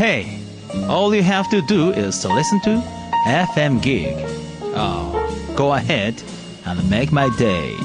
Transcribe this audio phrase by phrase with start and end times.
[0.00, 0.40] Hey,
[0.88, 2.82] all you have to do is to listen to
[3.26, 4.14] FM Gig.
[4.74, 5.12] Oh,
[5.56, 6.22] go ahead
[6.64, 7.76] and make my day.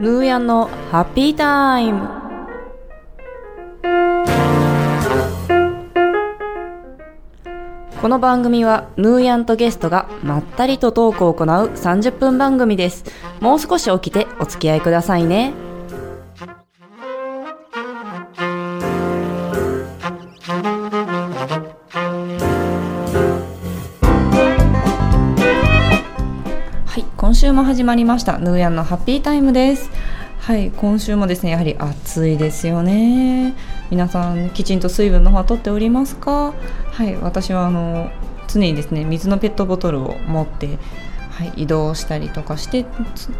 [0.00, 2.17] ヌーヤンのハッピータイム
[8.01, 13.03] この番組はヌーヤンとゲストがまったりとトークを行う30分番組です。
[13.41, 15.51] もう少し起きてお付き合いくださいね。
[26.85, 28.37] はい今週も始まりました。
[28.37, 29.91] ヌーヤンのハッピータイムです。
[30.39, 33.55] はい今週もですねやはり暑いですよね。
[33.89, 36.53] 皆さんきちんと水分の方は取っておりますか？
[36.91, 38.11] はい私はあの
[38.47, 40.77] 常にですね水のペットボトルを持って
[41.39, 42.85] はい、移動したりとかして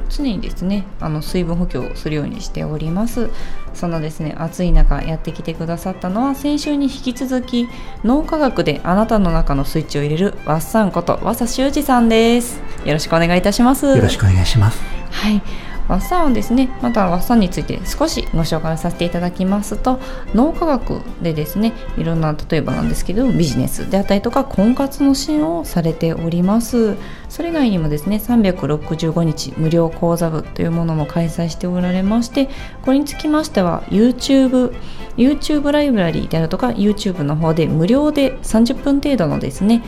[0.08, 3.30] 常にですねあの水分補給をするようにしております。
[3.74, 7.68] そのですね暑い中やってきてくださったのは先週に引き続き
[8.06, 12.62] 脳科学であなたの中のスイッチを入れるワッサンこと和佐修二さんです。
[12.86, 13.86] よろしくお願いいたします。
[13.86, 14.82] よろしくお願いします。
[15.12, 15.42] はい
[15.90, 20.00] ワッサンはですねまたワッサンについて少しご紹介させていただきますと
[20.34, 26.96] 脳科学でですねいろんな例えばなんですけどビジネスであったりとか婚活の支援をされております。
[27.28, 32.50] それ以外にもですね365日無料講座部というものも開催しておられまして
[32.82, 34.76] これにつきましては YouTube
[35.16, 39.84] YouTube ライブラリーであるとか YouTube の方で無料で30分程度のですね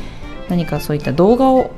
[0.50, 1.72] 何かそういった動画を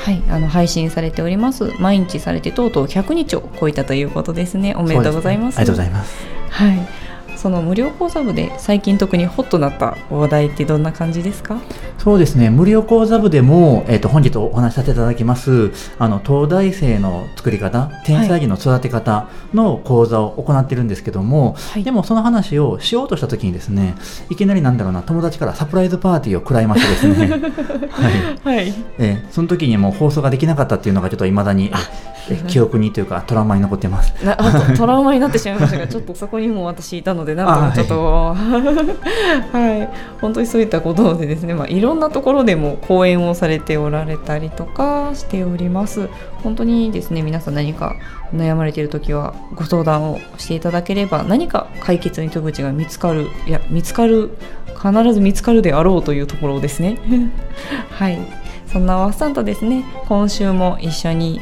[0.00, 1.72] はい、あの配信されております。
[1.78, 4.74] 毎日されてとうとう100日を超えたということですね。
[4.74, 5.58] おめでとうございます。
[5.58, 6.26] ありがとうございます。
[6.48, 6.99] はい。
[7.40, 11.58] その無料講座部で最近特にホットなった話題ってどんな感じですか？
[11.96, 12.50] そうですね。
[12.50, 15.70] 無料講座部でも、えーと、本日お話しさせていただきます。
[15.98, 23.94] あの東大生の作り方天才児の育て方の講座を行っているんですけども、はい、でもその話をしようとした時にですね
[24.28, 27.40] いきなりなんだろうな友達からサプライズパーティーを食らいましてですね。
[28.44, 31.70] はい、はい、えー、その時にもう放送ができなかったっていうのがちょっといまだに
[32.48, 34.12] 記憶にというかトラウマに残ってます。
[34.76, 40.20] トラウマになってしまいましたがちょっとそこにも私いたのでなんとちょっとはい。
[40.20, 46.08] 本当にそういったことでですね、まあ、いろんなところでも講演をされておられたりとかしております。
[46.42, 47.96] 本当にですね皆さん何か
[48.34, 54.30] 悩まれている時はご相談をしていただければ何か解決の糸口が見つかるいや見つかる
[54.80, 56.98] 必ず見つかるであろうというところですね。
[57.90, 58.18] はい。
[58.66, 61.40] そんなワッサンとですね今週も一緒に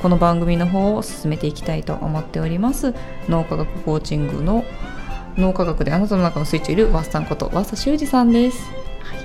[0.00, 2.94] この番組の方を進めていきたいと思っております。
[3.28, 4.64] 脳科学コーチングの
[5.36, 8.70] 脳科学であなたの中のスイッチをいるワッサンことワッサ修二さんです、
[9.02, 9.16] は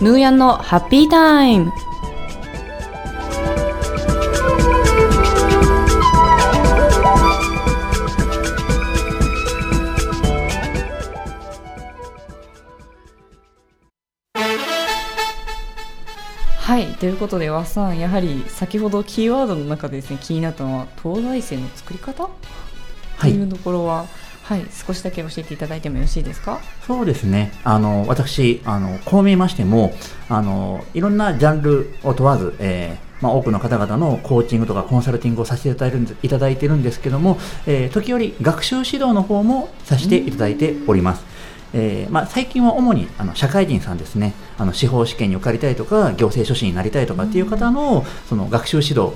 [0.00, 1.72] い、ヌーヤンのハッピータイム。
[17.00, 22.28] ということで和さんやはり先ほどキーワードの中でですね気になったのは東大生の作り方？
[23.18, 24.04] というところは、
[24.42, 26.60] はい、はい、少しだけ教えていただいてもよろしいですか？
[26.86, 27.52] そうですね。
[27.64, 29.94] あの私あのこう見えましても
[30.28, 41.24] あのいろんなジャンルを問わず、えーまあ、多くの方々のコーチングとかコンサルティングをさせていただいてるいただいてるんですけども、えー、時折学習指導の方もさせていただいております。
[41.72, 44.34] えーまあ、最近は主にあの社会人さんですね。
[44.58, 49.12] あの司法試験に受かりたいとか行政書士になりたいとかっていう方のその学習指導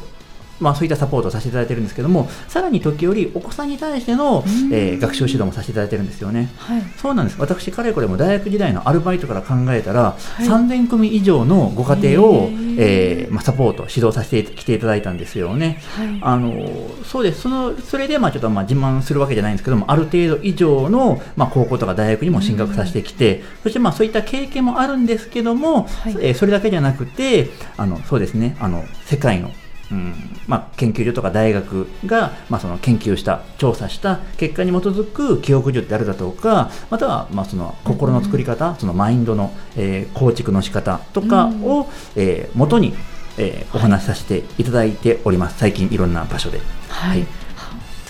[0.64, 4.42] まあ、そういったサポートをさせていただいているんですけどもさらに時折お子さんに対しての、
[4.72, 7.40] えー、学習指導もさせていただいているんですよね、はい、そうなんです。
[7.40, 12.48] 私かれこれも大学時代のアルバイトから考えたら、はい、3000組以上のご家庭を、
[12.78, 16.66] えー、まあ、サポート指導させてきていただいたんですよね、はい、あの
[17.04, 17.42] そうです。
[17.42, 28.56] そのそれでまあちょっとまあ自慢するわけじゃないんですけどもある程度以上の、まあ、高校とか大学にも進学させてきてそしてまあそういった経験もあるんですけども、はい、えー、それだけじゃなくてあのそうですね。
[28.60, 29.50] あの世界の
[29.90, 30.14] うん。
[30.46, 41.86] まあ、研究所とか大学が、まあ、その研究した調査した結果に基づく記憶術であるだとかまたは、まあ、その心の作り方、うん、そのマインドの、えー、構築の仕方とかを、うん、
[42.16, 42.94] えー、元に、
[43.38, 46.60] えー、お話しさせていただいております、最近いろんな場所で。
[46.88, 47.26] はい、はい、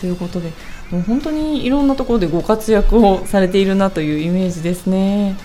[0.01, 0.53] ということで
[0.91, 5.37] もう本当にいろんなところでご活躍をされているなというイメージですね。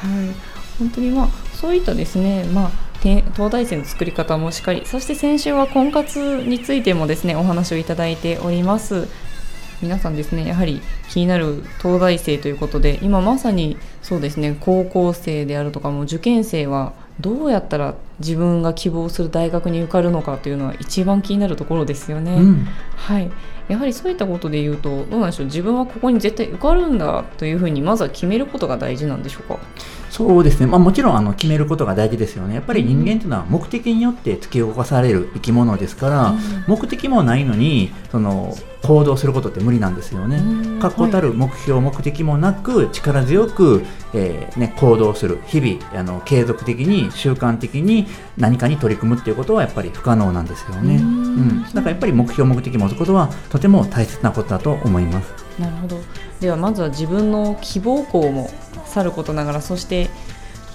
[0.00, 0.30] はい、
[0.78, 4.82] 本当にまあそういったですね、まあ東大生の作り方もしっかり。
[4.84, 9.08] そして先週は婚活についてもですねお話をいただいております。
[9.82, 22.32] 皆さんですねやはり気になる東大生ということで今まさにそうですね高校生であるとかも受験生はどうやったら自分が希望する大学に受かるのかというのは一番気になるところですよね。
[22.34, 23.30] うん、はい、
[23.68, 25.46] やはりそういったことで言うとどうなんでしょう。
[25.46, 29.58] 自分はここに絶対受かるんだというふうにまずは決めることが大事なんでしょうか？
[30.20, 40.40] そうですね、まあ、もちろんあの決めることが大事ですよね、やっぱり人間というのは目的によって突き動かされる生き物ですから、うん、目的もないのにその行動することって無理なんですよね。
[40.80, 43.82] 確固たる目標、はい、目的もなく力強く、
[44.14, 45.38] えーね、行動する。
[45.46, 48.06] 日々あの継続的に習慣的に
[48.36, 50.96] 何かに取り組むっていうことはやっぱり不可能なんですよね。
[50.96, 55.32] うん、だからやっぱり目標目的を持つことはとても大切なことだと思います。
[55.58, 56.00] なるほど。
[56.40, 58.50] ではまずは自分の希望校も
[58.90, 60.10] さることながらそして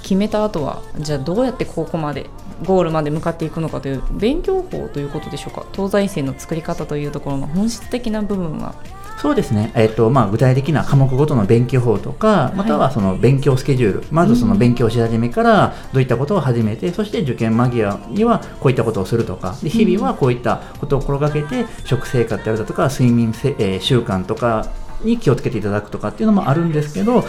[0.02, 2.30] 決めた後はじゃあどうやってここまで
[2.66, 5.66] ゴールまで向かっていくのかという勉強法ということでしょうか？
[5.74, 8.76] 東西線の作り方というところの本質的な部分は。
[9.18, 19.56] そうですね、えーとまあ、具体的な科目ごとの勉強法とか、またはその勉強スケジュール、はい、まずその勉強し始めからどういったことを始めて、うん、そして受験間際にはこういったことをするとか。
[19.64, 24.68] で日々はこういったことを心がけて、食生活であるだとか睡眠せ、えー、習慣とか
[25.02, 27.24] に気をつけていただくとかっていうのもあるんですけど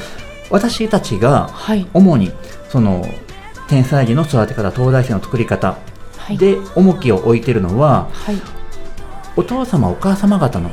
[0.50, 1.50] 私たちが
[1.92, 2.32] 主に
[2.68, 3.04] その
[3.68, 5.76] 天才児の育て方東大生の作り方
[6.38, 8.40] で重きを置いているのは、はい、
[9.36, 10.70] お父様お母様方の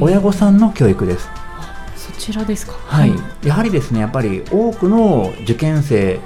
[0.00, 1.28] 親御さんの教育です。
[1.96, 6.20] そちらですか、はい、はい、やはりですねやっぱり多くの受験生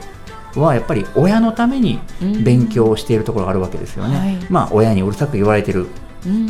[0.54, 2.00] はやっぱり親のために
[2.42, 4.18] 勉強をしているところがあるわけですよね。
[4.18, 5.86] はい、まあ親にうるさく言われてる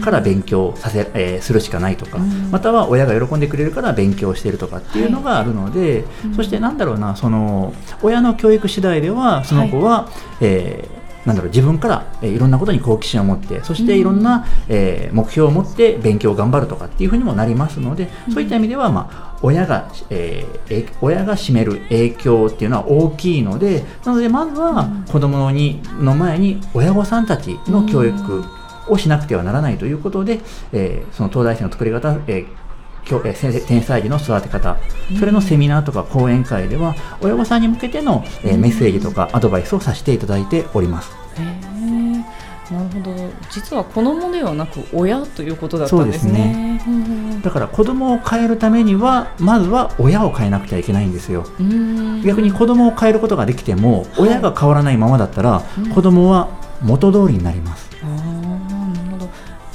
[0.02, 2.19] から勉強させ、えー、するしかないとか、
[2.50, 28.44] または親が喜んでくれるから勉強しているとかっていうのがあるので、はい、そしてなんだろうなその親の教育次第ではその子は、はい、えーなんだろう自分から、えー、いろんなことに好奇心を持ってそしていろんな、えー、目標を持って勉強を頑張るとかっていうふうにもなりますので、そういった意味では、まあ、親が、えー、親が占める影響っていうのは大きいのでなのでまずは子供にの前に親御さんたちの教育
[28.88, 30.41] をしなくてはならないということで、
[30.73, 32.67] えー、その東大生の作り方、えー
[33.69, 34.77] 天才児の育て方、
[35.21, 41.12] それのセミナーとか講演会では親御さんに向けての、えメッセージとかアドバイスをさせていただいております。
[42.71, 43.15] なるほど。
[43.49, 51.47] 実は子供ではなく親ということだったんですね、ね、だから子供を変えるためにはまずは親を変えなくちゃいけないんですよ。
[52.25, 55.62] 逆に子供を変えることができても、親が変わらないままだったら、
[55.94, 56.49] 子供は
[56.82, 57.89] 元通りになります、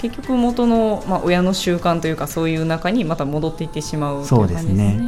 [0.02, 5.00] 結局元の、まあ、親の習慣というかそういう中にまた戻っていってしまうそうですね。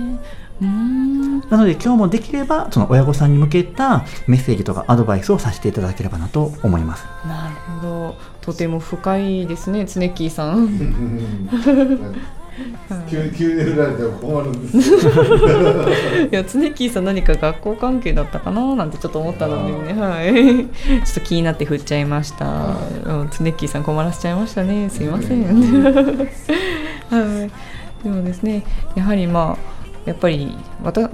[1.50, 7.06] なので今日もできればその親御さんに向けたメッセージとかアドバイスをさせていただければなと思います。
[7.28, 11.50] なるほど、とても深いですね、ツネッキーさん。
[13.10, 14.90] 急急に振られても困るんです
[16.32, 18.76] いや常木さん何か学校関係だったかな？
[18.76, 20.00] なんてちょっと思ったのでね。
[20.00, 20.34] はい。
[20.36, 22.76] ちょっと気になって振っちゃいました。
[23.38, 24.90] 常木さん困らせちゃいましたね。
[24.90, 25.44] すいません。
[27.10, 27.50] は
[28.02, 28.04] い。
[28.04, 28.64] でもですね
[28.96, 30.56] やはりまあやっぱり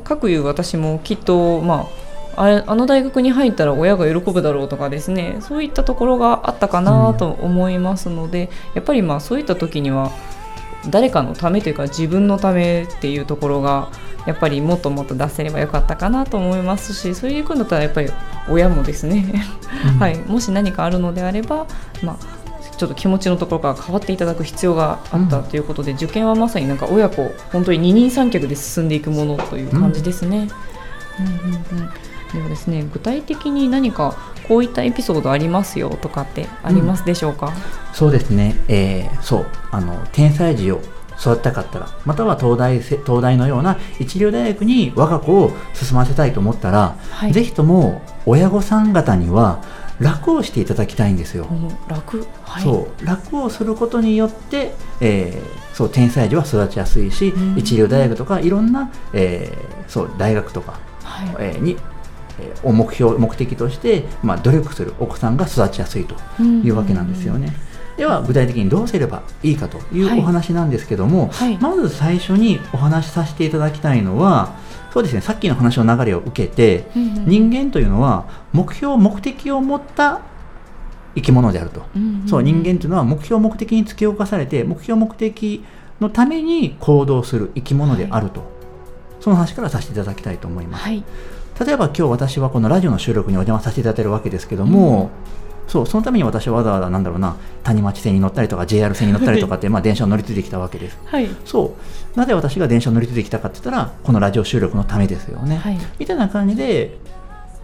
[0.04, 1.88] 各いう私もきっとま
[2.36, 5.38] あああの大学に入ったら親が喜ぶだろうとかですね。
[5.40, 10.12] そういったところがあったかなと思いますので、うん、やっぱりまあそういった時には
[10.88, 13.90] 誰かのためというか自分のためっていうところが
[14.26, 18.10] やっぱりもっともっと出せればよかったかなと思いますしそういうことだったらやっぱり
[18.50, 19.44] 親もですね。
[20.00, 21.68] はい、もし何かあるのであれば、
[22.04, 30.50] まあ、ちょっと気持ちのところから変わっていただく必要があったということで、うん、受験はまさになんか親子本当に二人三脚で進んでいくものという感じですね。
[31.20, 31.90] うん、うんうんうん。
[32.34, 34.16] ではですね具体的に何か
[34.50, 37.54] こういったエピソードありますよとかってありますでしょうか、うん、
[37.94, 39.46] そうですね、えー、そう。
[39.72, 40.82] あの天才児を
[41.20, 49.62] 育てたかったらまたは東大東大のような一流大学に我が子を進ませたいと思ったら、はい、ぜひとも親御さん方には
[50.00, 51.46] 楽をしていただきたいんですよ。
[51.90, 53.06] 楽、はい、そう。
[53.06, 61.76] 楽をすることによって、えー、そう天才児は育ちやすいし、一流大学とかいろんな、えー、そう大学とか、はい、えー、に
[62.64, 67.54] を目標目的として、まあ、努力するお子さんが育ちやすいというわけなんですよね。
[67.98, 71.54] では具体的にどうすればいいかというお話なんですけども、はい。
[71.56, 74.56] はい、まず最初にお話しさせていただきたいのは
[74.94, 80.22] そうですねさっきの話の流れを受けて、うんうん、人間というのは目標目的を持った
[81.16, 85.64] 生き物であると、うんうん、そう人間というのは目標目的に突き動かされて目標目的
[86.00, 88.50] のために行動する生き物であると、はい、
[89.20, 90.90] その話からさせていただきたいと思います。
[91.60, 95.10] 例えば今日私はこのラジオの収録にお邪魔させていただいているわけですけども、
[95.68, 100.98] そうそのために私はわざわざなんだろうな谷町線に乗ったりとか JR 線に乗ったりとかって、 まあ、電車を乗り継いできたわけです。
[101.06, 101.28] はい。
[101.46, 101.76] そ
[102.16, 102.18] う。
[102.18, 105.78] なぜ私が電車を乗り継いできたかって言ったらこのラジオ収録のためですよね、はい。
[106.00, 106.98] みたいな感じで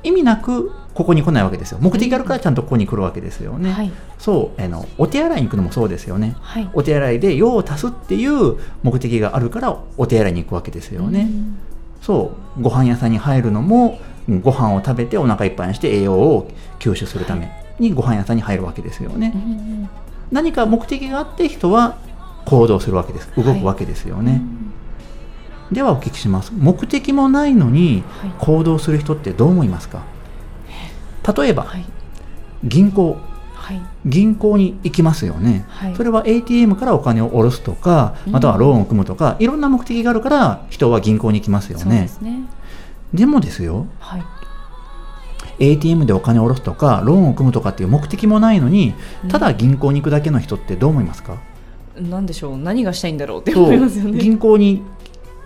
[0.04, 1.80] 意味なくここに来ないわけですよ。
[1.82, 3.92] 目的があるからちゃんとここに来るわけですよね、はい。
[4.20, 4.62] そう。
[4.62, 6.36] あのお手洗いに行くのもそうですよね。
[6.42, 6.70] はい。
[6.74, 11.58] お手洗いで用を足すっていう目的があるからお手洗いに行くわけですよね、うん
[12.06, 14.42] そうご飯屋さんに入るのもうん。
[14.42, 19.90] ご飯を食べてお腹いっぱいにして栄養を吸収するためにご飯屋さんに入るわけですよね、うん
[20.32, 21.98] 何か目的があって人は
[22.46, 23.30] 行動するわけです。
[23.38, 24.42] 動くわけですよね、
[25.72, 26.52] ではお聞きします。
[26.58, 28.32] 目的もないのにはい。
[28.40, 30.02] 行動する人ってどう思いますか？
[31.38, 31.86] 例えば、はい。
[32.64, 33.12] 銀行。
[33.12, 33.35] はい
[34.06, 35.96] 銀行に行きますよね、はい。
[35.96, 38.34] それは ATM からお金を下ろすとかうん。
[38.34, 42.42] またはローンを組むとか、いろんな目的があるから人は銀行に行きますよそうでねすね。
[43.14, 44.24] でもですよはい。
[45.58, 48.94] ATM でお金を下ろすとかローンを組むとかっていう目的もないのに
[49.30, 51.38] ただ銀行に行くだけの人ってどう思いますか、
[51.96, 52.58] なんでしょう？
[52.58, 54.20] 何がしたいんだろうって思いますよね。
[54.20, 54.82] 銀行に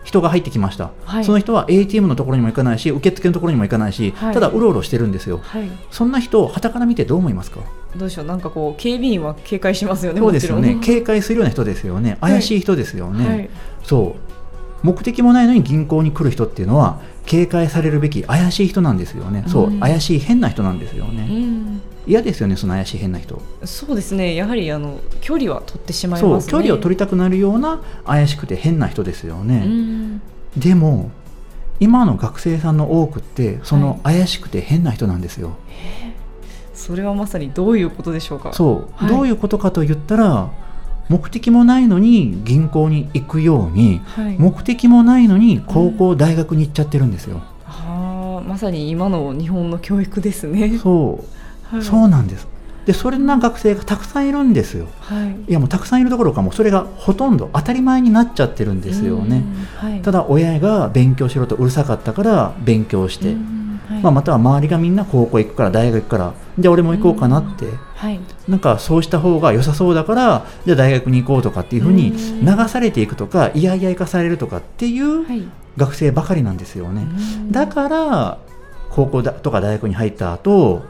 [0.04, 1.26] 人が入ってきました、はい。
[1.26, 4.34] その人は ATM のところにも行かないし受付のところにも行かないし、はい。
[4.34, 5.42] ただうろうろしてるんですよ。
[5.44, 5.70] はい。
[5.92, 7.60] そんな人を傍から見てどう思いますか？
[7.96, 10.78] どうでしょうなんかこう警備員は警戒しますよねそうですよね。
[10.82, 12.18] 警戒するような人ですよね。
[12.22, 13.50] 怪しい人ですよね、はい。
[13.84, 14.16] そ
[14.84, 14.86] う。
[14.86, 19.68] 目的もないのに銀行に来る人っていうのは警戒されるべき怪しい人なんですよね、そう。
[19.68, 19.80] うん。
[19.80, 21.82] 怪しい変な人なんですようね、ん。
[22.08, 23.42] 嫌ですよねその怪しい変な人。
[23.66, 24.36] そうですね。
[24.36, 26.52] やはりあの距離は取ってしまいそうますね。
[26.52, 30.22] 距離を取りたくなるような怪しくて変な人ですよね、うん。
[30.56, 31.12] でも
[31.80, 35.56] 今の学生さんの多くってその怪しくて変な人なんですよ、
[36.80, 38.54] それはまさにどういうことでしょうか？
[38.54, 39.10] そう、はい。
[39.10, 40.50] どういうことかと言ったら
[41.10, 44.36] 目的もないのに銀行に行くようにはい。
[44.40, 47.42] 目的もないのに高校、大学に行っちゃってるんですよ。
[47.66, 50.78] あーまさに今の日本の教育ですね。
[50.78, 51.24] そ
[51.72, 51.84] う、はい。
[51.84, 52.48] そうなんです。
[52.86, 54.88] でそれな学生がたくさんいるんですよ。
[55.02, 55.52] はい。
[55.52, 59.44] いやもうたくさんいるどころかもうそれがほとんど当たり前になっちゃってるんですよね。
[59.84, 59.90] うん。
[59.90, 60.02] はい。
[60.02, 63.59] ただ親が勉強しろとうるさかったから勉強して、うん
[63.90, 64.02] はい。
[64.04, 67.66] まあ、または周りがみんな高校行くから大学行くからじゃあ俺も行こうかなって、
[67.96, 68.20] はい。
[68.48, 72.46] なんかそうした方が良さそうだからじゃあ大学に行こうとかっていうふうにうん。
[72.46, 75.44] 流されていくとかいやいや行かされるとかっていうはい。
[75.78, 77.52] 学生ばかりなんですよね、うん。
[77.52, 78.38] だから
[78.92, 80.84] 高校だとか大学に入った後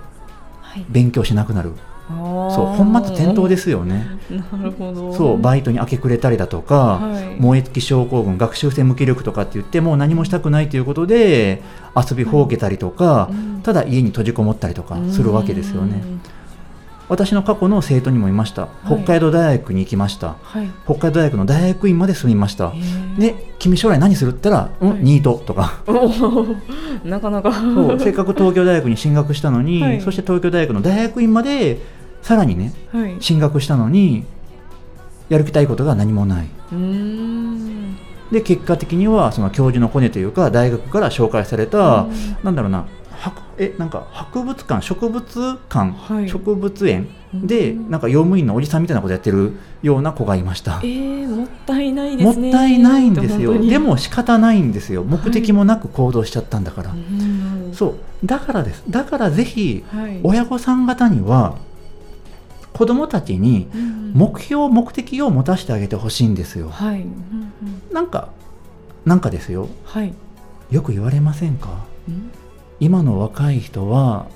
[0.62, 0.86] はい。
[0.90, 1.74] 勉強しなくなる
[2.10, 4.08] そそう本末転倒ですよね。
[4.30, 5.14] なるほど。
[5.14, 7.40] そうバイトに明け暮れたりだとか、はい。
[7.40, 11.62] 燃え尽き症候群学習性無気力とかって言ってもう何もしたくないということで
[11.96, 16.22] 遊びほうけたりとか、うんただ家に閉じこもったりとかするわけですよね、うん
[17.10, 18.68] 私の過去の生徒にもいました。
[18.86, 20.70] 北海道大学に行きました、はい。
[20.86, 22.72] 北海道大学の大学院まで進みました。
[23.18, 25.82] で君将来何するって言ったら、うんはいニートとか。
[27.04, 27.52] なかなか。
[27.52, 30.02] そうせっかく東京大学に進学したのに、はい。
[30.02, 31.80] そして東京大学の大学院まで
[32.22, 33.18] さらにねはい。
[33.20, 34.26] 進学したのに
[35.30, 36.48] やるきたいことが何もない。
[38.32, 42.38] で結果的にはその教授のコネというか大学から紹介された、うん。
[42.44, 46.30] なんだろうな博えなんか博物館植物館、はい。
[46.30, 47.92] 植物園でうん。
[47.92, 50.80] なんか用務員のおじさんみたいなことやってるような子がいました。
[50.84, 50.88] え。
[50.88, 53.60] ー、もったいないでもっすねたいないんですよ。
[53.62, 55.04] でも仕方ないんですよ。
[55.04, 57.72] 目的もなく行動しちゃったんだから、うん。
[57.74, 57.88] そ
[58.24, 58.26] う。
[58.26, 58.84] だからです。
[58.90, 60.20] だからぜひはい。
[60.24, 61.58] 親御さん方には
[62.80, 64.14] 子供たちにうん。
[64.14, 66.70] 目標目的を持たせてあげてほしいんですよ。
[66.70, 68.30] はい、うんうんなんか
[69.04, 69.68] なんかですよ。
[69.84, 70.14] はい。
[70.72, 71.86] よく言われませんか？
[72.08, 72.32] うん。
[72.80, 74.28] 今の若い人は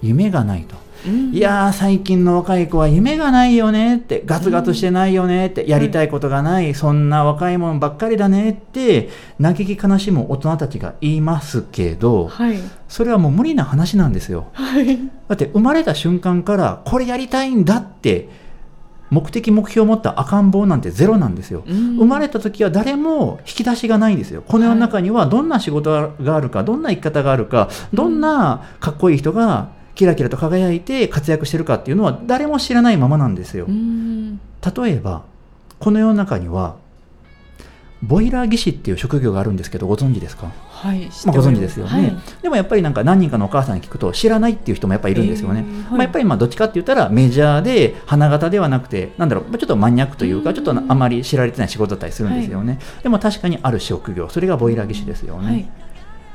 [0.00, 0.76] 夢がないと、
[1.06, 1.34] うん。
[1.34, 12.58] いやー最近の若い子は夢がないよねってガツガツしてないよねって、やりたいことがない、そんな若いもんばっかりだねって嘆き悲しむ大人たちが言いますけどはい。
[12.88, 14.48] それはもう無理な話なんですよ。
[14.54, 14.98] はい。
[15.28, 18.28] だって生まれた瞬間からこれやりたいんだって
[19.10, 21.96] 目的目標を持った赤ん坊なんてゼロなんですよ、うん。
[21.96, 24.42] 生まれた時は誰も引き出しがないんですよ。
[24.46, 33.66] この世の中にはどんな仕事があるかどんな生き方があるかどんなかっこいい人がキラキラと輝いて活躍してるかっていうのは誰も知らないままなんですよ。
[33.66, 34.40] うん
[34.76, 35.24] 例えば
[35.80, 36.76] この世の中には
[38.00, 40.52] ボイラー技師っていう職業があるんですけどご存知ですか？
[40.68, 45.90] はい知まあ、ご存知ですよね、でもやっぱりなんか何人かのお母さんに聞くと知らないっていう人もやっぱりいるんですよね、えーはい。
[45.90, 50.54] まあ、やっぱりまあどっちかって言ったらメジャーで花形ではなくてなんだろうまあちょっとマニアックというかうん。
[50.54, 55.68] ちょっとあまり知られてない仕事だったりするんですよね、でも確かにある職業それがボイラー技師ですよね、はい。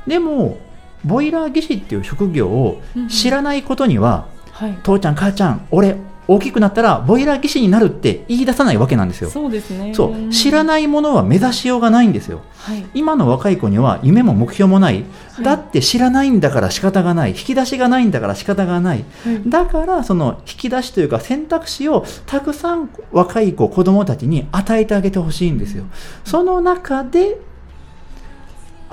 [0.06, 0.58] でも
[1.04, 4.78] ボイラー技師っていう職業を知らないことには、はい。
[4.82, 5.96] 父ちゃん母ちゃん俺
[6.26, 9.28] 大きくなったらボイラー技師になるって言い出さないわけなんですよ。
[9.28, 9.92] そうですね。
[9.92, 10.30] そう。
[10.30, 12.40] 知らないものは目指しようがないんですよ。
[12.56, 12.86] はい。
[12.94, 15.04] 今の若い子には夢も目標もない、い。
[15.42, 17.30] だって知らないんだから仕方がない。
[17.30, 19.42] 引き出しがないんだから仕方がない、はい。
[19.46, 25.84] だからその引き出しというか選択肢をたくさん若い子子供たちに与えてあげてほしいんですよ。
[26.24, 27.36] その中で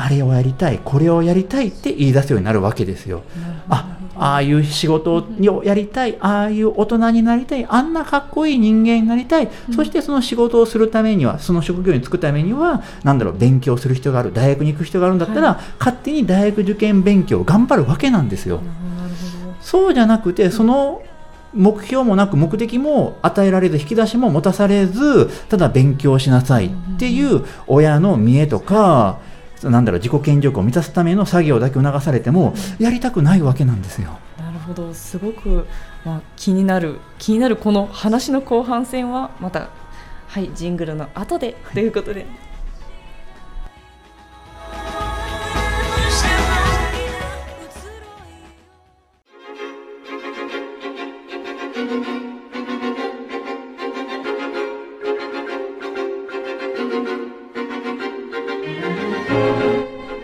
[0.02, 3.22] あれをやりたいこれをやりたいって言い出すようになるわけですよ。
[3.70, 18.62] あああいう仕事をやりたいああいう大人になりたいあんなかっこいい人間になりたい、そしてその仕事をするためにはその職業に就くためにはなんだろう勉強する必要がある大学に行く必要があるんだったら、勝手に大学受験勉強を頑張るわけなんですよ。
[19.62, 21.02] そうじゃなくてその
[21.54, 29.20] 目標もなく目的も与えられず引き出しも持たされずただ勉強しなさいっていう親の見栄とか
[29.70, 34.18] なんだろう自己顕示欲を満たすための作業だけ促されてもやりたくないわけなんですよ。
[34.40, 34.94] なるほど。
[34.94, 35.68] すごく、
[36.04, 39.70] まあ、気になる気になるこの話の後半戦はまた
[40.28, 42.26] はいジングルの後でということで、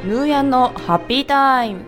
[0.07, 1.81] ヌーヤンのハッピータイム。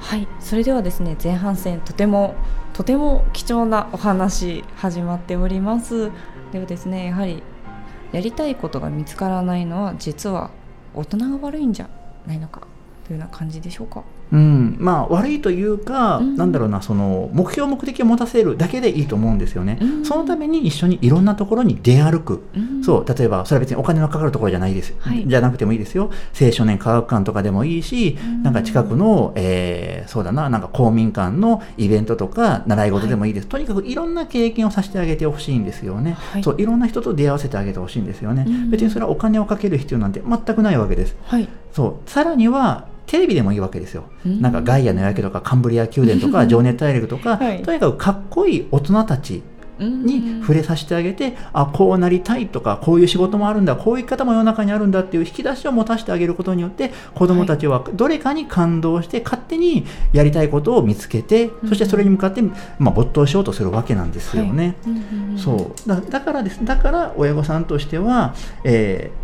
[0.00, 2.34] はい、それではですね前半戦とても
[2.72, 6.10] とても貴重なお話始まっております。
[6.50, 7.44] ではですねやはり
[8.10, 10.50] やりたいことが見つからないのは実は
[10.94, 11.88] 大人が悪いんじゃ
[12.26, 12.73] ないのか。
[13.06, 14.02] というような感じでしょうか？
[14.32, 16.36] うん、まあ悪いというか、うん。
[16.36, 20.04] なんだろうなその目標目的を持たせるだけでいいと思うんですよね、うん。
[20.04, 22.82] そのために一緒にいろんなところに出歩く、うん。
[22.82, 23.04] そう。
[23.06, 25.28] 例えばそれは別にお金のかかるところじゃないです、はい。
[25.28, 26.10] じゃなくてもいいですよ。
[26.40, 28.42] 青少年科学館とかでもいいし、うん。
[28.42, 36.42] なんか近くの、えーそうだななんか公民館のイベントとか習い事でもいいです、とにかくいろんな経験をさせてあげてほしいんですよね、はい。
[36.42, 36.56] そう。
[36.58, 38.70] いろんな人と出会わせてあげてほしいんですよね、うん。
[38.70, 41.16] 別にそれはお金をかける必要なんて全くないわけです。
[41.24, 41.48] はい。
[41.72, 42.10] そう。
[42.10, 44.40] さらにはテレビでもいいわけですよ、うん。
[44.40, 47.62] なんかガイアの夜明けとかカンブリア宮殿とか情熱大陸とか、はい。
[47.62, 49.42] とにかくかっこいい大人たち
[49.78, 62.42] に触れさせてあげて、あこうなりたいとかこういう仕事もあるんだこういう生き方も世の中にあるんだっていう引き出しを持たせてあげることによって子どもたちはどれかに感動して勝手にやりたいことを見つけて、そしてそれに向かって、
[62.78, 64.76] まあ、没頭しようとするわけなんですよね。
[64.86, 65.38] うんうんうん。
[65.38, 65.88] そう。
[65.88, 66.64] だだからです。
[66.64, 69.23] だから親御さんとしては、えー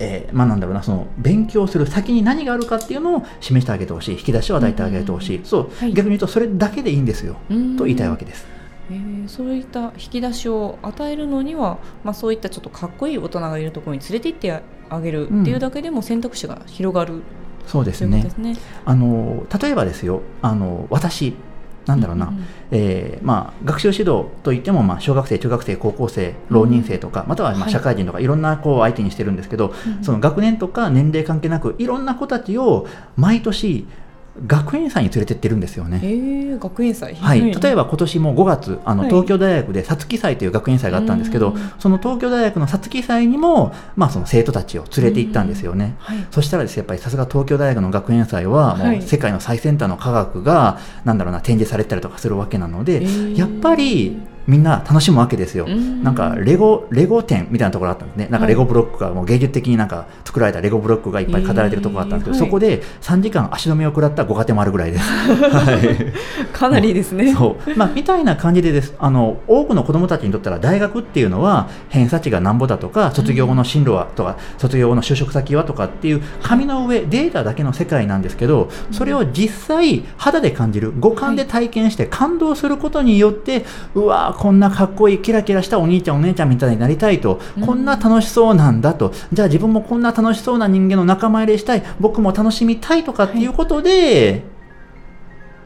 [0.00, 7.04] えーまあなんだろうなその勉強する先に何があるかっていうのを示してあげてほしい引き出しを与えてあげてほしい、そう、はい逆に言うとそれだけでいいん。
[7.04, 7.76] ですよ、うん。
[7.76, 7.96] と言い。
[7.96, 8.46] たいわけです。
[8.90, 17.22] えーそういった引き出しを与えるのには、まあ、そういったちょっとかっこいい大人がいるところに連れて行ってあげるっていうだけでも選択肢が広がる
[17.66, 18.10] そうですね。
[18.10, 18.56] というですね。
[18.84, 20.22] あの例えばですよ。
[20.42, 21.34] あの私
[21.90, 22.32] なんだろうな、
[22.70, 27.68] えーまあ、学習指導といっても、まあ、小学生、中学生、高校生、浪人生とか、またはまはい。
[27.68, 30.04] あ社会人とか、いろんな子を相手にしてるんですけど、うん。
[30.04, 33.86] その学年とか年齢関係なく、いろんな子たちを毎年、
[34.46, 36.00] 学園祭に連れてってるんですよね。
[36.02, 37.14] えー、学園祭。
[37.14, 39.10] はい、例えば今年も5月あのはい。
[39.10, 45.96] 東京大学で皐月祭という学園祭があったんですけど、うんその東京大学の皐月祭にも、まあ、その生徒たちを連れて行ったんですよね。
[45.98, 46.26] はい。
[46.30, 48.98] そしたらですねやっぱりさすが東京大学の学園祭はもはい。
[48.98, 53.36] う世界の最先端の科学がなんだろうな展示されたりとかするわけなので、えー。
[53.36, 54.16] やっぱり
[54.50, 55.66] みんな楽しむわけですよ。
[55.68, 58.26] うんなんかレゴレゴ展みたいなところあったんですね。
[58.30, 65.04] なんかはいレゴブロックがもう芸術的になんか作られたレゴブロックがいっぱい飾られてるところがあったんですけど、えーそこで3時間足止めを食らったご家庭もあるぐらいです。
[65.12, 66.12] はい。
[66.52, 67.32] かなりですね。
[67.32, 87.66] そうまあ、みたいな感じでですあの多くの子どもたちにとったら大学っていうのは偏差値がなんぼだとか卒業後の進路はとか、卒業後の就職先はとかっていう紙の上データだけの世界なんですけどそれを実際肌で感じる五感で体験して感動することによって、うわーこんなかっこいいキラキラしたお兄ちゃんお姉ちゃんみたいになりたいと、うん。
[87.66, 89.12] こんな楽しそうなんだと。
[89.34, 91.82] じゃあ自分もこんな楽しそうな人間の仲間入れしたい。
[92.00, 94.44] 僕も楽しみたいとかっていうことで、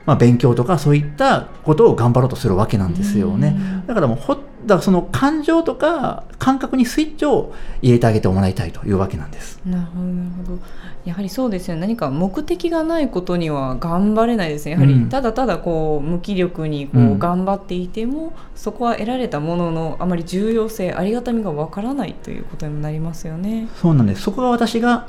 [0.07, 3.87] まあ、勉強とかそういったことを頑張ろうとするわけなんですよねうん。
[3.87, 4.37] だからもうほ
[4.67, 9.61] だその感情とか感覚にスイッチを入れてあげてもらいたいというわけなんです。
[9.65, 10.59] なるほどなるほど
[11.05, 23.69] やはりそうですよね何か目的がないことには頑張れないですねやはりうんただただこう無気力にこうんう頑張っていても、そこは得られたもののあまり重要性ありがたみがわからないということにもなりますよね。
[23.81, 24.23] そうなんです。
[24.23, 25.09] そこが私が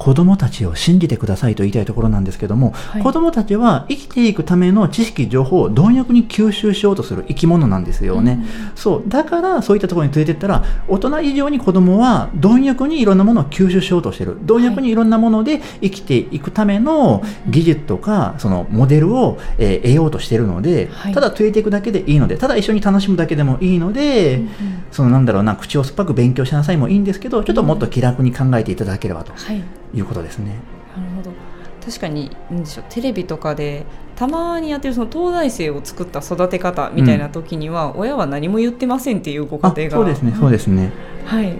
[0.00, 3.02] 子供たちを信じてくださいと言いたいところなんですけども、はい。
[3.02, 8.42] 子供たちは生きていくための知識情報を貪欲に吸収しようとする生き物なんですよね、
[8.74, 9.02] そう。
[9.06, 14.38] だからそういったところに連れてったら大人以上に子供は貪欲にいろんなものを吸収しようとしてる。
[14.42, 21.14] 貪欲にいろんなもので生きていくための技術とかそのモデルを、えー得ようとしてるので、はい。
[21.14, 24.50] ただ連れていくだけでいいのでただ一緒に楽しむだけでもいいので、うんうん。
[24.90, 29.34] そのなんだろうな口を酸っぱく勉強しなさいもいいんですけどちょっともっと気楽に考えていただければと。
[29.34, 29.62] はい
[29.94, 30.56] いうことですね。
[30.96, 31.32] なるほど
[31.84, 40.92] 確かになんでしょうテレビとかでたまにやってるその東大生を作った育て方みたいな時には、親は何も言ってませんっていうご家あ庭がそうですねそうですね。
[41.24, 41.56] はい、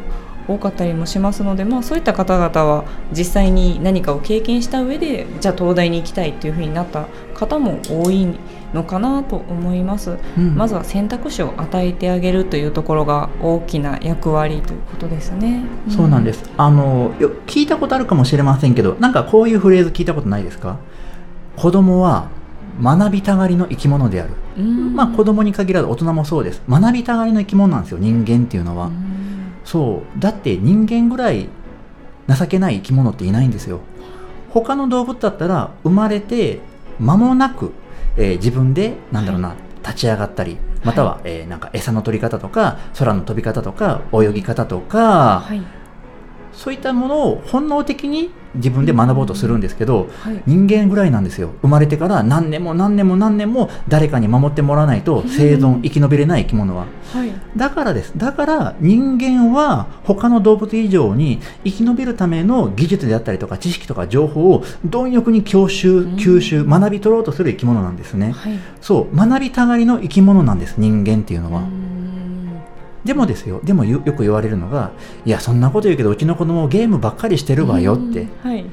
[0.46, 8.28] 多かったりもしますので、まあ、そういった方々は実際に何かを経験した上でじゃあ東大に行きたいっていうふうになった方も多い
[8.74, 15.62] のかなと思います、うんまずは選択肢を与えてあげるというところが大きな役割ということですね。
[15.88, 16.48] そうなんです。
[16.56, 20.78] あのよ聞いたことあるかもしれませんけど、なんかこういうフレーズ聞いたことないですか？
[21.56, 22.28] 子供は
[22.82, 24.34] 学びたがりの生き物である。
[24.58, 26.62] うんまあ子供に限らず大人もそうです。
[26.68, 27.98] 学びたがりの生き物なんですよ。
[27.98, 28.86] 人間っていうのは。
[28.86, 30.20] うんそう。
[30.20, 31.48] だって人間ぐらい
[32.28, 33.80] 情けない生き物っていないんですよ。
[34.48, 36.60] 他の動物だったら生まれて
[36.98, 37.72] 間もなく、
[38.20, 45.62] えー自分でなんだろうな、立ち上がったり、または、えーなんか餌の取り方とか空の飛び方とか泳ぎ方とか、はい
[46.52, 50.42] そういったものを本能的に自分で学ぼうとするんですけど、はい。
[50.46, 51.50] 人間ぐらいなんですよ。
[51.62, 56.86] 生まれてから何年も何年も何年も誰かに守ってもらわないと生存生き延びれない生き物は。
[57.12, 57.32] はい。
[57.56, 58.12] だからです。
[58.16, 68.32] だから人間は他の動物以上に生き延びるための技術であったりとか知識とか情報を貪欲に吸収吸収学び取ろうとする生き物なんですね。
[68.32, 68.58] はい。
[68.80, 69.16] そう。
[69.16, 71.90] 学びたがりの生き物なんです人間っていうのは、うん
[73.04, 74.92] でもですよでもよよく言われるのが
[75.24, 78.64] いやそんなこと言うけどうちの子供ゲームばっかりしてるわよって、うんはい。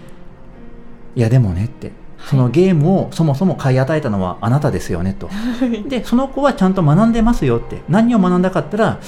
[1.15, 1.91] いやでもねって。
[2.25, 5.29] そのゲームをそもそも買い与えたのはあなたですよねと。
[5.87, 7.81] でその子はちゃんと学んでますよって。
[7.87, 8.99] 何を学んだかったら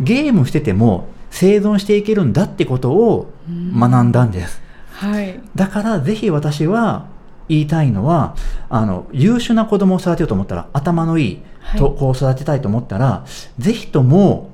[0.00, 3.30] ゲームしてても生存していけるんだってことを
[3.76, 4.60] 学んだんです。
[4.92, 5.40] はい。
[5.54, 7.06] だからぜひ私は
[7.48, 8.34] 言いたいのは
[8.68, 11.80] あの優秀な子供を育てようと思ったら頭のいいはい。
[11.80, 13.24] と子を育てたいと思ったら、
[13.58, 14.47] ぜひとも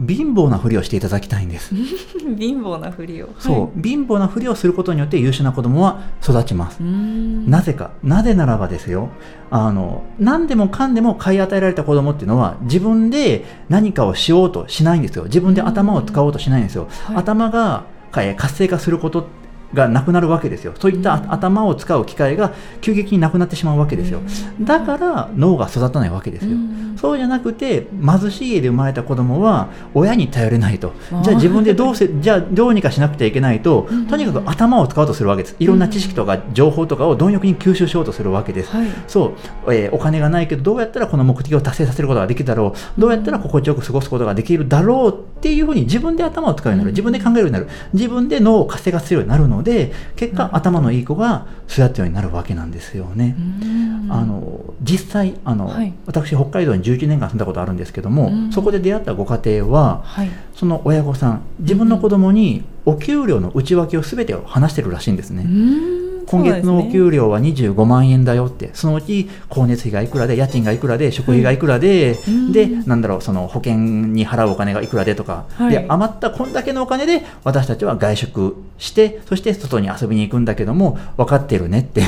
[0.00, 1.74] 貧乏なふりをしていただきたいんです。
[2.38, 3.28] 貧乏なふりを。
[3.38, 6.78] そう、貧乏なふりをすることによって優秀な子供は育ちます。
[6.80, 6.84] う。
[6.84, 7.50] ん。
[7.50, 9.08] なぜか、なぜならばですよ、
[9.50, 15.24] あの、何でもかんでも買い与えられた子供っていうのは、自分で何かをしようとしないんですよ。
[15.24, 16.86] 自分で頭を使おうとしないんですよ。
[17.06, 17.16] はい。
[17.16, 19.26] 頭が活性化すること
[19.74, 20.72] がなくなるわけですよ。
[20.78, 24.20] そういったあ頭を使う機会が急激になくなってしまうわけですよ。
[24.60, 26.52] だから脳が育たないわけですよ。
[26.52, 26.96] うん。
[26.98, 30.92] そうじゃなくて貧しい家で生まれた子供は親に頼れないと。
[31.22, 34.06] じゃあ自分でどうせ じゃあどうにかしなくてはいけないとうん。
[34.06, 35.56] とにかく頭を使おうとするわけです。
[35.58, 38.86] いろんな知識とか情報とかを貪欲に吸収しようとするわけです、はい。
[39.06, 39.32] そ
[39.66, 43.00] う、えーお金がないけどどうやったらこの目的を達成させることができるだろう。
[43.00, 46.90] どうやったら心地よく過ごすことができるだろうっていうふうに自分で頭を使うようになる。
[46.92, 47.68] 自分で考えるようになる。
[47.92, 54.12] 自分で脳を活性化するようになるので結果頭のいい子が育つようになるわけなんですよね、うん。
[54.12, 55.92] あの実際あの、はい。
[56.06, 58.52] 私北海道に11年間住んだことあるんですけども、うん。
[58.52, 60.30] そこで出会ったご家庭ははい。
[60.54, 68.70] その親御さん自分の子供にお給料の内訳を全てを話してるらしいんですね、うん今月のお料給料は25万円だよって。
[68.74, 72.52] そのうち光熱費がいくらで家賃がいくらで食費がいくらで、うん。
[72.52, 75.70] でなんだろうその保険に払うお金がいくらでとか、はい。
[75.72, 82.02] で余ったこんだけのお金で私たちは外食してそして外に遊びに行くんだけども分かってるねって。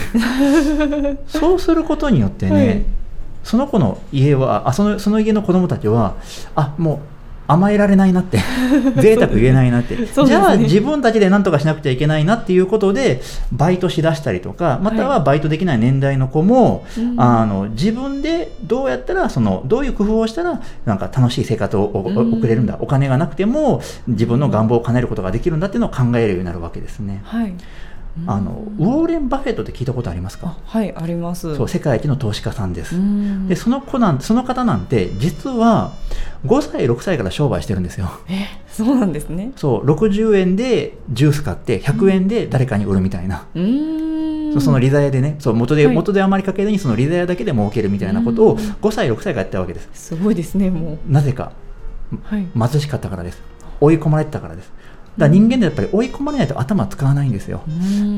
[1.27, 2.83] そうすることによってね、はい。
[3.43, 6.17] その子の家はあそのその家の子供たちは
[6.55, 6.99] あもう
[7.53, 8.39] 甘えられないなって。
[8.97, 10.07] 贅沢言えないなって、ね。
[10.07, 13.21] じゃあ自分たちで何とかしなくちゃいけないなっていうことで
[13.53, 17.15] バイトしだしたりとかまたはバイトできない年代の子も、うん。
[17.21, 22.77] あの自分でどうやったらそのどういう工夫をしたらなんか楽しい生活を送れるんだ。
[22.81, 27.21] お金がなくても自分の願望を叶えることができるんだっていうのを考えるようになるわけですね。
[27.25, 27.55] はい
[28.27, 30.49] あのウォーレン・バフェットって聞いたことありますか？
[30.49, 31.55] あはいあります。
[31.57, 32.97] そう世界一の投資家さんです。
[32.97, 33.49] うん。
[33.49, 35.93] でその子なんその方なんて実は
[36.47, 38.11] 5歳6歳から商売してるんですよ。
[38.29, 39.53] えそうなんですね。
[39.57, 44.61] そう60円でジュース買って100円で誰かに売るみたいな、うーん。
[44.61, 45.37] その利ザヤでね。
[45.39, 45.95] そう元で、はい。
[45.95, 49.89] 元であまりかけずにその利ザヤだけで儲けるみたいなことをうん5歳6歳がやってたわけです。
[49.95, 51.53] すごいですねもなぜか
[52.13, 52.47] うはい。
[52.73, 53.41] 貧しかったからです。
[53.81, 54.71] 追い込まれてたからです
[55.19, 57.63] だ人間でやっぱり追い込まれないと頭使わないんですよ。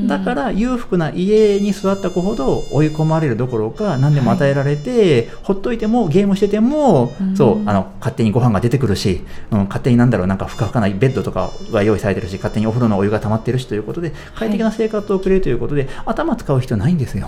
[0.07, 17.27] だから裕福な家に座った子ほど追い込まれるどころか何でも与えられて、はい、ほっといてもゲームしてても、そうあの勝手にご飯が出てくるし、うん、勝手になんだろうなんかふかふかなベッドとかが用意されてるし勝手にお風呂のお湯が溜まってるしということで快適な生活を送れるということで、はい、頭使う必要ないんですよ。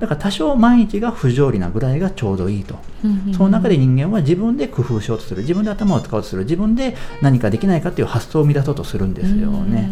[0.00, 2.76] だから多少毎日が不条理なぐらいがちょうどいいと、
[3.36, 5.42] その中で人間は自分で工夫しようとする。
[5.42, 6.42] 自分で頭を使おうとする。
[6.44, 9.90] 自分で何かできないかという発想を生み出そうとするんですよね。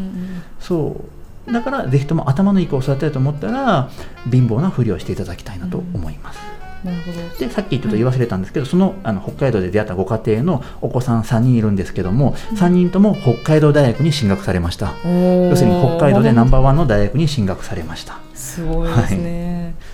[0.61, 1.01] そ
[1.49, 1.53] う。
[1.53, 3.91] だからぜひとも頭のいい子を育てたいと思ったら
[4.31, 6.39] 貧乏なふりをしていただきたいなと思います。
[6.85, 7.39] なるほど。
[7.39, 14.93] でさっきちょっと言い忘れたんですけど、はい、そのあの北海道で出会ったご家庭のお子さん3人いるんですけども、うん、3人とも北海道大学に進学されました。
[15.05, 18.21] 要するに北海道でナンバーワンの大学に進学されました。
[18.35, 19.92] すごいですね、はい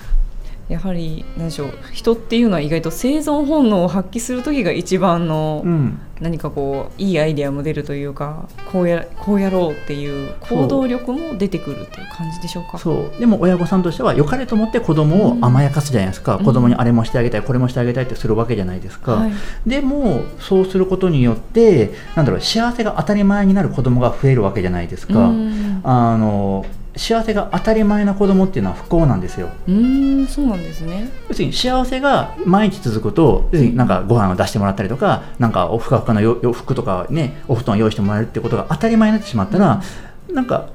[0.69, 12.77] やはり何でしょう人っていうのは意外と生存本能を発揮する時が一番の、うん、何かこういいアイデアも出るというかこうやこうやろうっていう行動力も出てくるっていう感じでしょうか？
[12.79, 13.19] そう。
[13.19, 19.33] でも親御さんとしては良かれと思って子供を甘やかすじゃないですか、うん、子供にあれもしてあげたいこれもしてあげたいってするわけじゃないですか、はい、
[19.67, 25.29] でもそうすることによってなんだろう幸せが当たり前になる子供が増えるわけじゃないですか。
[25.29, 26.67] うん、あの
[26.99, 29.51] 幸せが当たり前な子供っていうのは不幸なんですよ。
[29.69, 31.11] うんそうなんですね。
[31.29, 39.83] 要するに幸せが毎日続くと要するになんかご飯を出してもらったりとかなんかおふかふかの洋服とかねお布団を用意してもらえるってことが当たり前になってしまったら、
[40.29, 40.71] うん、なんか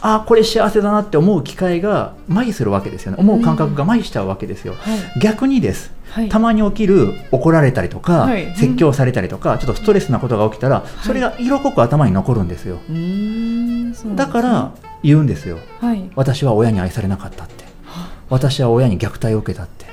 [0.00, 3.18] ああこれ幸せだなって思う機会が麻痺するわけですよね。
[3.20, 4.78] 思う感覚が麻痺しちゃうわけですよ、は
[5.16, 12.80] い、逆にです、はい、たまに起きる怒られたりとか、はい、説教されたりとかちょっとストレスなことが起きたら、それが色濃く頭に残るんですよ、
[14.16, 14.72] だから
[15.02, 17.64] 言うんですよ、はい、私は親に愛されなかったって。
[18.30, 19.84] 私は親に虐待を受けたって。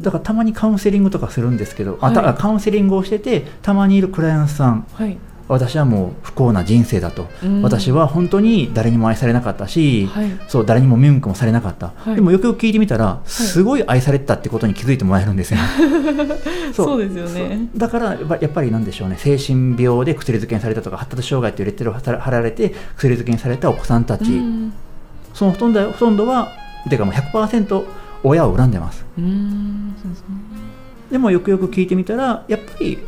[0.00, 5.16] だからたまにカウンセリングとかするんですけど、はい、あカウンセリングをしててたまにいるクライアントさん、はい、
[5.48, 15.60] 私はもう不幸な人生だと、うん、私は本当に誰にも愛されなかったし、はい、そう誰にも文句もされなかった、はい、でもよくよく聞いてみたら、すごい愛されてたってことに気づいてもらえるんですよ。
[16.72, 17.02] そう。
[17.02, 17.68] ですよね。
[17.76, 19.16] だからやっぱりなんでしょうね。
[19.18, 24.72] 精神病で薬漬けにされたとか発達障害というレッテルを貼られて薬漬けにされたお子さんたち、うん、
[25.34, 26.48] そのほとんどほとんどは
[26.88, 27.84] てかもう100%
[28.22, 29.04] 親を恨んでます。
[29.18, 29.94] うん。
[30.00, 30.26] そうです、ね、
[31.10, 32.98] でもよくよく聞いてみたらやっぱり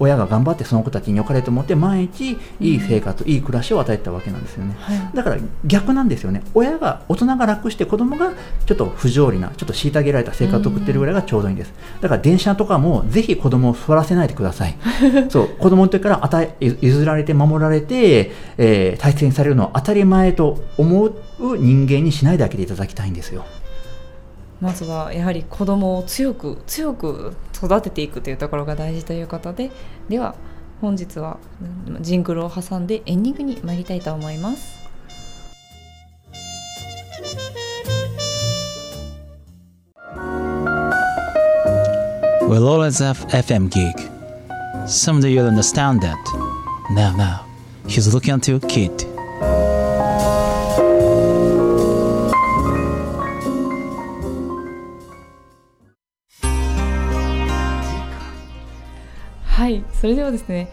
[0.00, 6.42] 親が頑張ってその子たちに良かれと思って毎日いい生活、うん、いい暮らしを与えたわけなんですよね、はい、だから逆なんですよね。
[6.54, 8.32] 親が大人が楽して子供が
[8.66, 14.76] ちょっと不条理なちょっと虐げられた生活を送ってるぐらいがちょうどいいんです、だから電車とかもぜひ子供を座らせないでください。
[15.28, 21.12] そう子供の時から与え譲られて守られて、えー、大切にされるのは当たり前と思う
[21.58, 23.44] 人間にしないであげていただきたいんですよ
[24.60, 29.70] まずはやはり子供を強く強く育てていくというところが大事ということで
[30.08, 30.34] では
[30.80, 31.38] 本日は
[32.00, 34.80] ジングルを挟んでエンディングに参りたいと思います。
[42.50, 43.94] We'll always have FM gig.
[44.86, 46.18] Someday you'll understand that.
[46.90, 47.46] Now, now,
[47.86, 49.09] he's looking at you kid.
[60.00, 60.68] それではですね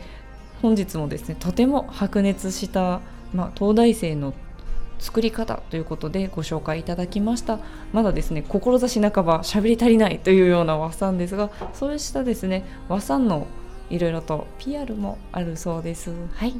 [0.62, 3.02] 本日もですねとても白熱した、
[3.34, 4.34] まあ、東大生の
[5.00, 7.60] 作り方ということでご紹介いただきました。
[7.94, 13.46] まだですね志半ばしゃべり足りないというような和さんですがそうしたですね和さんの
[13.92, 16.12] いろいろと PR もあるそうです。
[16.34, 16.54] はい。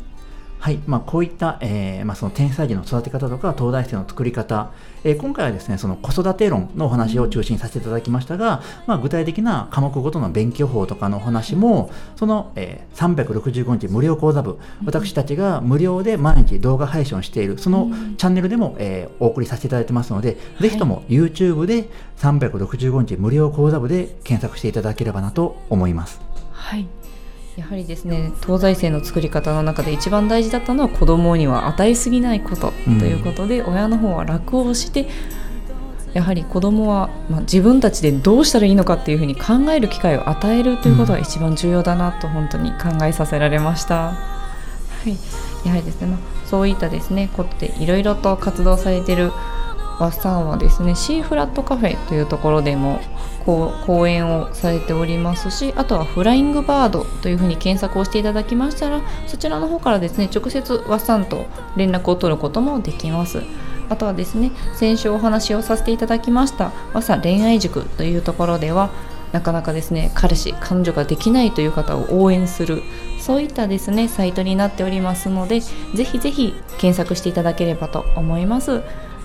[0.60, 4.72] はいまあ、こういった、えーまあ、その天才児の育て方とか東大生の作り方、
[5.04, 26.20] えー、今回はですねその子育て論のお話を中心にさせていただきましたが、まあ、具体的な科目ごとの勉強法とかのお話もその、えー、365日無料講座部私たちが無料で毎日動画配信をしているそのチャンネルでも、えー、お送りさせていただいてますので、ぜひとも YouTube で365日無料講座部で検索していただければなと思います。
[26.52, 26.88] はい
[27.58, 35.08] やはりですね東西生の作り方の中で一番大事だったのは子供には与えすぎないことということで、うん、親の方は楽をして
[36.14, 44.14] やはり子供はまあ、自分たちでどうしたらいいのかっていうふうに考える機会を与えるということが一番重要だなと本当に考えさせられました。
[44.14, 44.16] は
[45.06, 49.32] い、やはりですね、まあ、そういったですねことでいろいろと活動されている
[50.00, 53.00] 和さんはですねシーフラットカフェというところでも
[53.48, 61.46] こう講演をされておりますしあとはフライングバードというふうに検索をしていただきましたらそちらの方からですね直接和さんと
[61.78, 63.42] 連絡を取ることもできます。
[63.90, 68.90] あとはですね先週お話をさせていただきました和さ恋愛塾というところでは
[69.32, 72.84] なかなかですね彼氏彼女ができないという方を応援する
[73.18, 78.84] そういったですねサイトになっておりますのでぜひぜひ検索していただければと思います。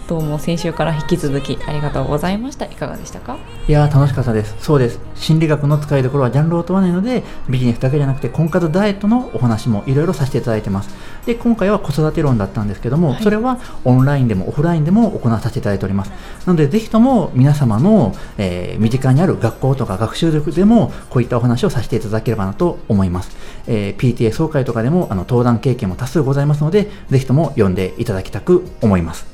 [0.08, 2.66] どうも先週から引き続きありがとうございました。
[2.66, 3.38] いかがでしたか？
[3.66, 4.56] いやー楽しかったです。
[4.58, 5.00] そうです。
[5.14, 10.90] 心理学の使いどころはジャンルを問わないのでビジネスだけじゃなくて婚活ダイエットのお話もいろいろさせていただいてます。
[11.24, 13.22] で今回は子育て論だったんですけども、はい。
[13.22, 16.10] それはオンラインでもオフラインでも行わさせていただいております。
[16.46, 23.36] なのでぜひとも皆様の、えー身近にある学校とか学習塾でもこういったお話をさせていただければなと思います、
[23.68, 29.26] えー PTA 総会とかでもあの登壇経験も多数ございますのでぜひとも読んでいただきたく思います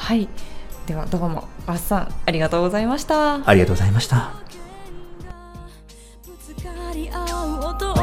[0.00, 0.28] はい。
[0.86, 3.46] ではどうもわっさんありがとうございました。
[3.48, 4.32] ありがとうございました
[6.26, 7.94] ぶつかり合う音